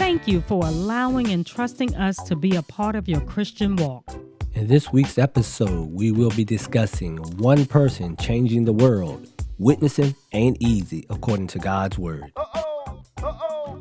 [0.00, 4.10] Thank you for allowing and trusting us to be a part of your Christian walk.
[4.54, 9.28] In this week's episode, we will be discussing one person changing the world.
[9.58, 12.32] Witnessing ain't easy, according to God's word.
[12.34, 13.78] Uh-oh, uh-oh.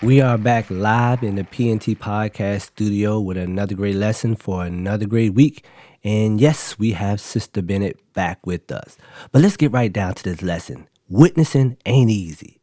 [0.00, 5.04] We are back live in the PNT Podcast studio with another great lesson for another
[5.04, 5.66] great week.
[6.02, 8.96] And yes, we have Sister Bennett back with us.
[9.30, 10.88] But let's get right down to this lesson.
[11.06, 12.61] Witnessing ain't easy.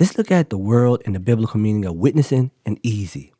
[0.00, 3.32] Let's look at the world and the biblical meaning of witnessing and easy.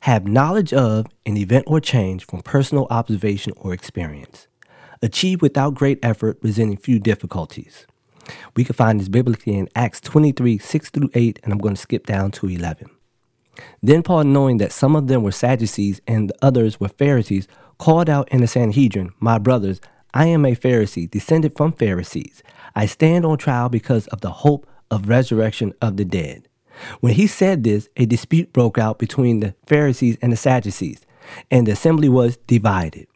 [0.00, 4.48] Have knowledge of an event or change from personal observation or experience.
[5.02, 7.86] Achieve without great effort, presenting few difficulties.
[8.56, 11.80] We can find this biblically in Acts 23 6 through 8, and I'm going to
[11.80, 12.88] skip down to 11.
[13.82, 18.08] Then Paul, knowing that some of them were Sadducees and the others were Pharisees, called
[18.08, 19.82] out in the Sanhedrin, My brothers,
[20.14, 22.42] I am a Pharisee, descended from Pharisees.
[22.74, 26.48] I stand on trial because of the hope of resurrection of the dead.
[27.00, 31.04] When he said this, a dispute broke out between the Pharisees and the Sadducees,
[31.50, 33.06] and the assembly was divided.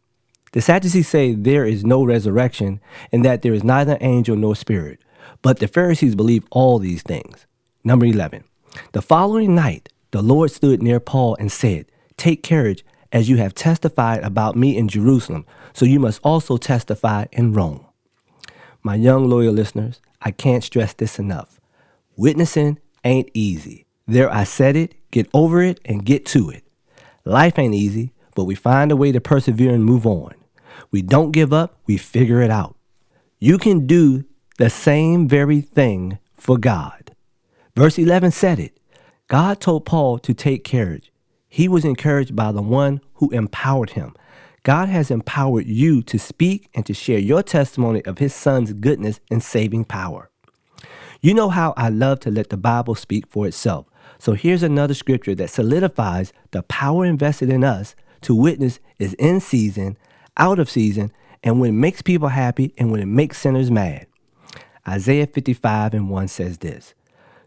[0.53, 2.81] The Sadducees say there is no resurrection
[3.11, 5.01] and that there is neither angel nor spirit,
[5.43, 7.47] but the Pharisees believe all these things.
[7.83, 8.45] Number 11.
[8.93, 11.87] The following night, the Lord stood near Paul and said,
[12.17, 17.27] Take courage, as you have testified about me in Jerusalem, so you must also testify
[17.33, 17.85] in Rome.
[18.83, 21.61] My young loyal listeners, I can't stress this enough.
[22.17, 23.87] Witnessing ain't easy.
[24.07, 26.65] There, I said it, get over it, and get to it.
[27.25, 30.35] Life ain't easy, but we find a way to persevere and move on.
[30.91, 32.77] We don't give up, we figure it out.
[33.39, 34.25] You can do
[34.59, 37.15] the same very thing for God.
[37.75, 38.79] Verse 11 said it.
[39.29, 41.11] God told Paul to take courage.
[41.49, 44.15] He was encouraged by the one who empowered him.
[44.63, 49.21] God has empowered you to speak and to share your testimony of his son's goodness
[49.31, 50.31] and saving power.
[51.25, 53.87] You know how I love to let the Bible speak for itself.
[54.19, 59.41] So here's another scripture that solidifies the power invested in us to witness is in
[59.41, 59.97] season,
[60.37, 61.11] out of season,
[61.43, 64.07] and when it makes people happy and when it makes sinners mad.
[64.87, 66.93] Isaiah 55 and 1 says this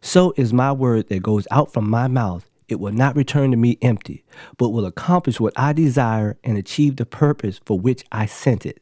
[0.01, 2.49] So is my word that goes out from my mouth.
[2.67, 4.23] It will not return to me empty,
[4.57, 8.81] but will accomplish what I desire and achieve the purpose for which I sent it.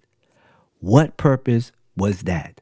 [0.79, 2.61] What purpose was that?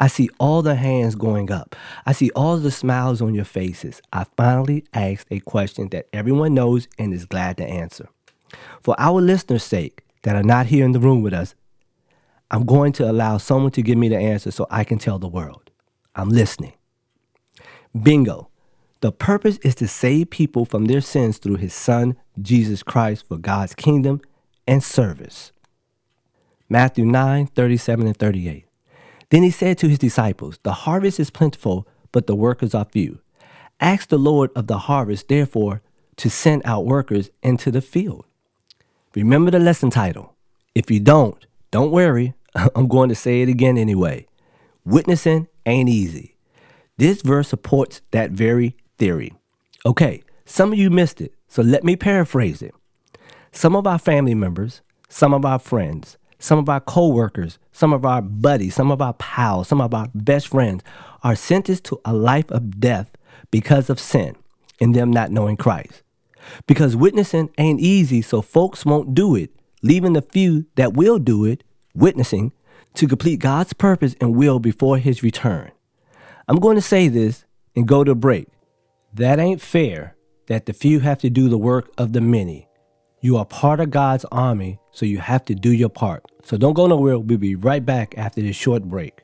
[0.00, 1.74] I see all the hands going up.
[2.06, 4.00] I see all the smiles on your faces.
[4.12, 8.08] I finally asked a question that everyone knows and is glad to answer.
[8.82, 11.54] For our listeners' sake that are not here in the room with us,
[12.50, 15.28] I'm going to allow someone to give me the answer so I can tell the
[15.28, 15.70] world.
[16.14, 16.72] I'm listening.
[18.00, 18.48] Bingo.
[19.00, 23.36] The purpose is to save people from their sins through his son, Jesus Christ, for
[23.36, 24.20] God's kingdom
[24.66, 25.52] and service.
[26.68, 28.67] Matthew 9, 37 and 38.
[29.30, 33.20] Then he said to his disciples, The harvest is plentiful, but the workers are few.
[33.80, 35.82] Ask the Lord of the harvest, therefore,
[36.16, 38.24] to send out workers into the field.
[39.14, 40.34] Remember the lesson title.
[40.74, 42.34] If you don't, don't worry.
[42.54, 44.26] I'm going to say it again anyway.
[44.84, 46.36] Witnessing ain't easy.
[46.96, 49.34] This verse supports that very theory.
[49.86, 52.74] Okay, some of you missed it, so let me paraphrase it.
[53.52, 58.04] Some of our family members, some of our friends, some of our coworkers, some of
[58.04, 60.82] our buddies, some of our pals, some of our best friends
[61.22, 63.10] are sentenced to a life of death
[63.50, 64.36] because of sin
[64.80, 66.02] and them not knowing Christ.
[66.66, 69.50] Because witnessing ain't easy, so folks won't do it,
[69.82, 72.52] leaving the few that will do it, witnessing,
[72.94, 75.70] to complete God's purpose and will before his return.
[76.46, 77.44] I'm going to say this
[77.76, 78.48] and go to break.
[79.12, 82.67] That ain't fair that the few have to do the work of the many.
[83.20, 86.24] You are part of God's army, so you have to do your part.
[86.44, 87.18] So don't go nowhere.
[87.18, 89.22] We'll be right back after this short break.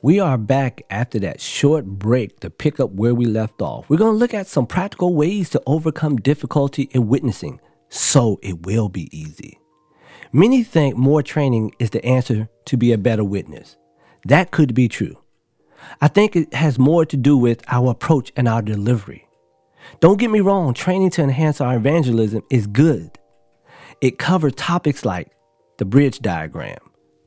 [0.00, 3.90] We are back after that short break to pick up where we left off.
[3.90, 8.64] We're going to look at some practical ways to overcome difficulty in witnessing so it
[8.64, 9.58] will be easy.
[10.32, 13.76] Many think more training is the answer to be a better witness.
[14.24, 15.18] That could be true.
[16.00, 19.25] I think it has more to do with our approach and our delivery.
[20.00, 23.18] Don't get me wrong, training to enhance our evangelism is good.
[24.00, 25.32] It covers topics like
[25.78, 26.78] the bridge diagram,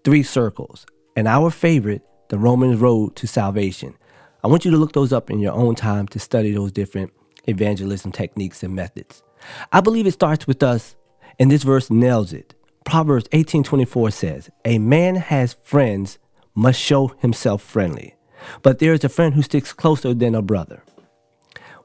[0.03, 0.85] three circles,
[1.15, 3.95] and our favorite, the Romans road to salvation.
[4.44, 7.11] I want you to look those up in your own time to study those different
[7.47, 9.23] evangelism techniques and methods.
[9.71, 10.95] I believe it starts with us,
[11.39, 12.53] and this verse nails it.
[12.85, 16.19] Proverbs 18:24 says, "A man has friends
[16.56, 18.15] must show himself friendly,
[18.61, 20.83] but there is a friend who sticks closer than a brother."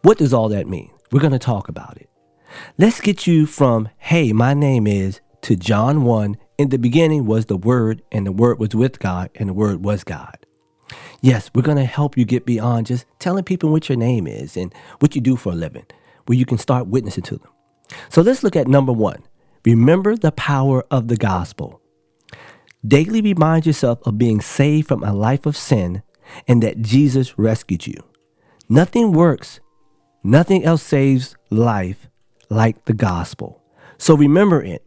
[0.04, 0.90] What does all that mean?
[1.10, 2.10] We're going to talk about it.
[2.76, 7.46] Let's get you from, "Hey, my name is," to John 1, "In the beginning was
[7.46, 10.36] the word, and the word was with God, and the word was God."
[11.22, 14.58] Yes, we're going to help you get beyond just telling people what your name is
[14.58, 15.86] and what you do for a living,
[16.26, 17.48] where you can start witnessing to them.
[18.10, 19.22] So let's look at number one.
[19.64, 21.80] Remember the power of the gospel.
[22.86, 26.02] Daily remind yourself of being saved from a life of sin
[26.46, 27.96] and that Jesus rescued you.
[28.68, 29.60] Nothing works,
[30.24, 32.08] nothing else saves life
[32.48, 33.62] like the gospel.
[33.98, 34.84] So remember it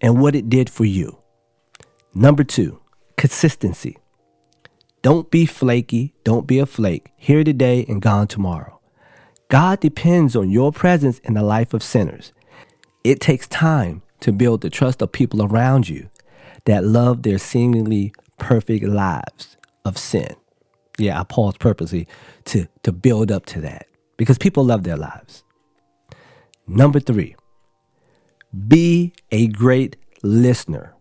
[0.00, 1.18] and what it did for you.
[2.14, 2.80] Number two,
[3.16, 3.98] consistency.
[5.02, 6.14] Don't be flaky.
[6.24, 7.10] Don't be a flake.
[7.16, 8.80] Here today and gone tomorrow.
[9.48, 12.32] God depends on your presence in the life of sinners.
[13.04, 16.08] It takes time to build the trust of people around you
[16.64, 20.34] that love their seemingly perfect lives of sin.
[20.98, 22.06] Yeah, I paused purposely
[22.46, 23.86] to, to build up to that
[24.22, 25.42] because people love their lives.
[26.66, 27.34] Number three,
[28.68, 30.94] be a great listener.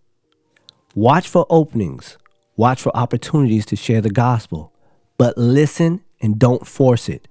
[0.96, 2.18] Watch for openings
[2.62, 4.72] Watch for opportunities to share the gospel,
[5.18, 7.28] but listen and don't force it.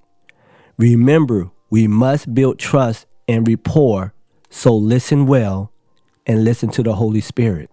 [0.76, 4.12] Remember, we must build trust and rapport,
[4.48, 5.72] so listen well
[6.26, 7.70] and listen to the Holy Spirit.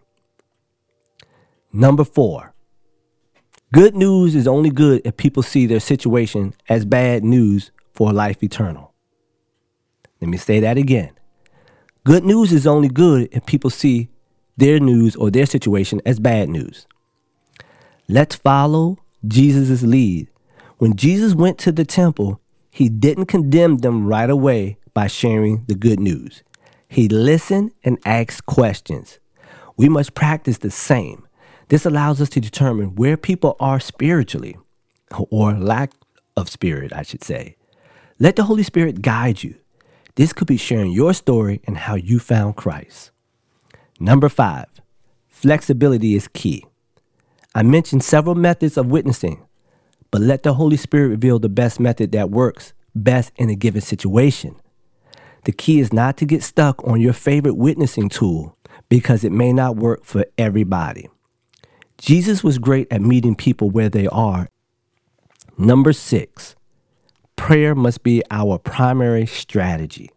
[1.74, 2.54] Number four,
[3.74, 8.44] good news is only good if people see their situation as bad news for life
[8.44, 8.94] eternal.
[10.22, 11.14] Let me say that again.
[12.06, 14.10] Good news is only good if people see
[14.56, 16.86] their news or their situation as bad news.
[18.08, 20.30] Let's follow Jesus' lead.
[20.78, 22.40] When Jesus went to the temple,
[22.70, 26.44] he didn't condemn them right away by sharing the good news.
[26.88, 29.18] He listened and asked questions.
[29.76, 31.28] We must practice the same.
[31.70, 34.56] This allows us to determine where people are spiritually,
[35.32, 35.94] or lack
[36.36, 37.57] of spirit, I should say.
[38.20, 39.56] Let the Holy Spirit guide you.
[40.16, 43.12] This could be sharing your story and how you found Christ.
[44.00, 44.66] Number five,
[45.30, 46.66] flexibility is key.
[47.54, 49.46] I mentioned several methods of witnessing,
[50.10, 53.82] but let the Holy Spirit reveal the best method that works best in a given
[53.82, 54.56] situation.
[55.46, 58.58] The key is not to get stuck on your favorite witnessing tool
[58.90, 61.08] because it may not work for everybody.
[62.00, 64.50] Jesus was great at meeting people where they are.
[65.58, 66.56] Number six,
[67.38, 70.12] prayer must be our primary strategy.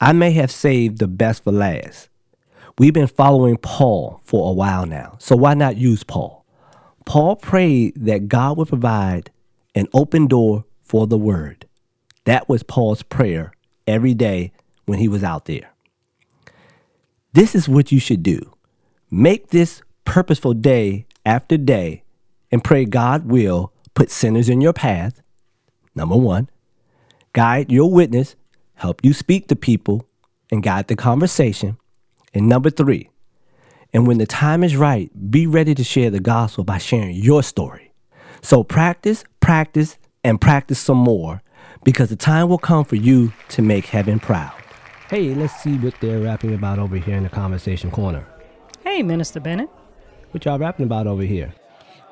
[0.00, 2.08] I may have saved the best for last,
[2.80, 6.46] We've been following Paul for a while now, so why not use Paul?
[7.04, 9.30] Paul prayed that God would provide
[9.74, 11.66] an open door for the word.
[12.24, 13.52] That was Paul's prayer
[13.86, 14.52] every day
[14.86, 15.74] when he was out there.
[17.34, 18.54] This is what you should do
[19.10, 22.02] make this purposeful day after day
[22.50, 25.20] and pray God will put sinners in your path.
[26.00, 26.48] Number one,
[27.34, 28.34] guide your witness,
[28.72, 30.08] help you speak to people,
[30.50, 31.76] and guide the conversation.
[32.32, 33.10] And number three,
[33.92, 37.42] and when the time is right, be ready to share the gospel by sharing your
[37.42, 37.92] story.
[38.40, 41.42] So practice, practice, and practice some more
[41.84, 44.54] because the time will come for you to make heaven proud.
[45.10, 48.26] Hey, let's see what they're rapping about over here in the conversation corner.
[48.84, 49.68] Hey, Minister Bennett.
[50.30, 51.52] What y'all rapping about over here?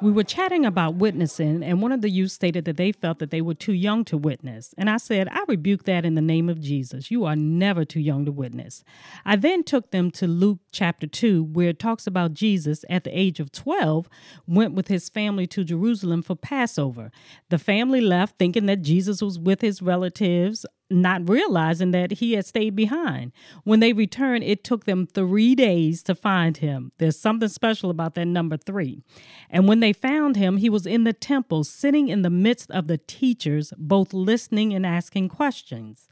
[0.01, 3.33] We were chatting about witnessing, and one of the youth stated that they felt that
[3.33, 4.73] they were too young to witness.
[4.79, 7.11] And I said, I rebuke that in the name of Jesus.
[7.11, 8.85] You are never too young to witness.
[9.25, 13.19] I then took them to Luke chapter 2, where it talks about Jesus at the
[13.19, 14.09] age of 12
[14.47, 17.11] went with his family to Jerusalem for Passover.
[17.49, 22.47] The family left thinking that Jesus was with his relatives not realizing that he had
[22.47, 23.33] stayed behind.
[23.65, 26.93] When they returned, it took them three days to find him.
[26.99, 29.03] There's something special about that number three.
[29.51, 32.87] And when they found him, he was in the temple, sitting in the midst of
[32.87, 36.09] the teachers, both listening and asking questions.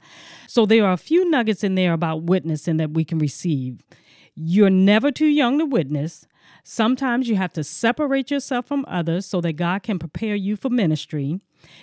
[0.47, 3.83] So there are a few nuggets in there about witnessing that we can receive.
[4.35, 6.27] You're never too young to witness.
[6.65, 10.71] Sometimes you have to separate yourself from others so that God can prepare you for
[10.71, 11.41] ministry.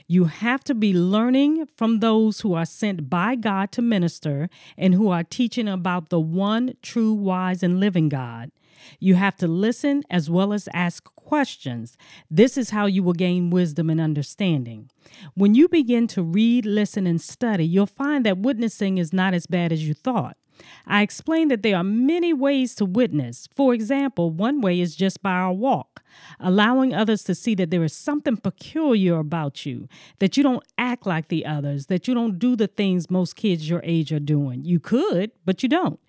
[0.07, 4.93] You have to be learning from those who are sent by God to minister and
[4.93, 8.51] who are teaching about the one true, wise, and living God.
[8.99, 11.97] You have to listen as well as ask questions.
[12.29, 14.89] This is how you will gain wisdom and understanding.
[15.35, 19.47] When you begin to read, listen, and study, you'll find that witnessing is not as
[19.47, 20.37] bad as you thought.
[20.85, 23.47] I explained that there are many ways to witness.
[23.55, 26.03] For example, one way is just by our walk,
[26.39, 29.87] allowing others to see that there is something peculiar about you,
[30.19, 33.69] that you don't act like the others, that you don't do the things most kids
[33.69, 34.63] your age are doing.
[34.63, 35.99] You could, but you don't.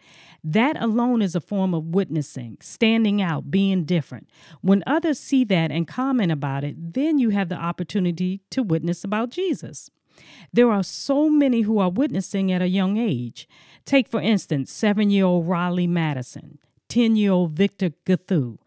[0.46, 4.28] That alone is a form of witnessing, standing out, being different.
[4.60, 9.04] When others see that and comment about it, then you have the opportunity to witness
[9.04, 9.90] about Jesus.
[10.52, 13.48] There are so many who are witnessing at a young age.
[13.84, 18.58] Take, for instance, seven year old Riley Madison, 10 year old Victor Gathu,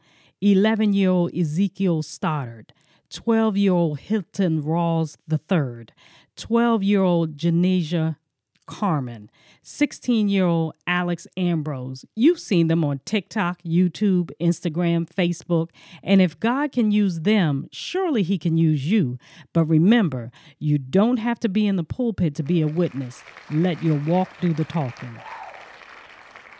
[0.41, 2.73] 11 year old Ezekiel Stoddard,
[3.09, 5.87] 12 year old Hilton Rawls III,
[6.35, 8.17] 12 year old Janasia
[8.67, 9.31] Carmen,
[9.63, 12.05] 16 year old Alex Ambrose.
[12.15, 15.69] You've seen them on TikTok, YouTube, Instagram, Facebook.
[16.03, 19.17] And if God can use them, surely He can use you.
[19.53, 23.23] But remember, you don't have to be in the pulpit to be a witness.
[23.49, 25.19] Let your walk do the talking.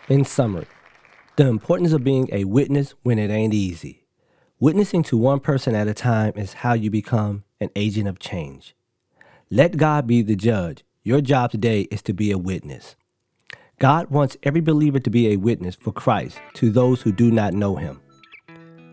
[0.08, 0.66] In summary,
[1.36, 4.06] the importance of being a witness when it ain't easy.
[4.58, 8.74] Witnessing to one person at a time is how you become an agent of change.
[9.50, 12.96] Let God be the judge your job today is to be a witness.
[13.78, 17.54] God wants every believer to be a witness for Christ to those who do not
[17.54, 18.00] know him.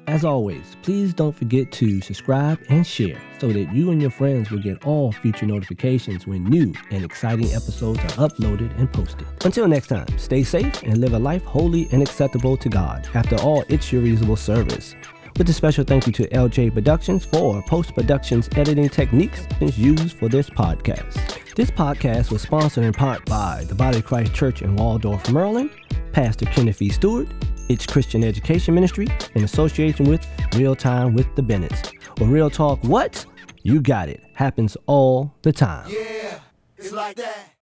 [0.07, 4.51] As always, please don't forget to subscribe and share so that you and your friends
[4.51, 9.25] will get all future notifications when new and exciting episodes are uploaded and posted.
[9.43, 13.09] Until next time, stay safe and live a life holy and acceptable to God.
[13.15, 14.93] After all, it's your reasonable service.
[15.37, 20.29] With a special thank you to LJ Productions for post productions editing techniques used for
[20.29, 21.53] this podcast.
[21.55, 25.71] This podcast was sponsored in part by the Body of Christ Church in Waldorf, Maryland,
[26.13, 26.87] Pastor Kenneth E.
[26.87, 27.27] Stewart,
[27.67, 30.25] its Christian Education Ministry, in association with
[30.55, 31.91] Real Time with the Bennetts.
[32.21, 33.25] Or Real Talk, what?
[33.63, 34.23] You got it.
[34.35, 35.89] Happens all the time.
[35.89, 36.39] Yeah,
[36.77, 37.54] it's like that.